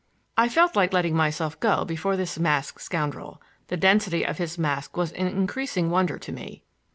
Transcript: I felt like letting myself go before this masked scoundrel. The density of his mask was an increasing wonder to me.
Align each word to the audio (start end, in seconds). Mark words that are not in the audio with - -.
I 0.35 0.49
felt 0.49 0.75
like 0.75 0.93
letting 0.93 1.15
myself 1.15 1.59
go 1.59 1.85
before 1.85 2.17
this 2.17 2.39
masked 2.39 2.81
scoundrel. 2.81 3.39
The 3.67 3.77
density 3.77 4.25
of 4.25 4.39
his 4.39 4.57
mask 4.57 4.97
was 4.97 5.11
an 5.11 5.27
increasing 5.27 5.91
wonder 5.91 6.17
to 6.17 6.31
me. 6.31 6.63